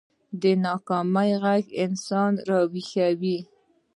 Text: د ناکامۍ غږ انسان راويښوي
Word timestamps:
د 0.41 0.43
ناکامۍ 0.63 1.31
غږ 1.43 1.65
انسان 1.85 2.33
راويښوي 2.47 3.37